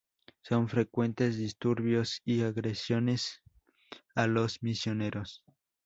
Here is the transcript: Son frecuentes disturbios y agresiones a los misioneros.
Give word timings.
Son 0.41 0.67
frecuentes 0.67 1.37
disturbios 1.37 2.23
y 2.25 2.41
agresiones 2.41 3.43
a 4.15 4.25
los 4.25 4.63
misioneros. 4.63 5.43